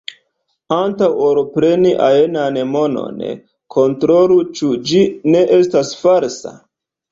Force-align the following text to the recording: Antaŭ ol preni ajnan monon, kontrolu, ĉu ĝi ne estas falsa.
Antaŭ 0.77 1.09
ol 1.25 1.41
preni 1.57 1.91
ajnan 2.05 2.57
monon, 2.71 3.21
kontrolu, 3.77 4.41
ĉu 4.57 4.73
ĝi 4.93 5.05
ne 5.37 5.47
estas 5.61 5.95
falsa. 6.03 6.57